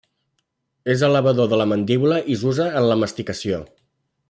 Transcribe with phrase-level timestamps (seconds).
[0.93, 3.63] És elevador de la mandíbula i s'usa en la masticació.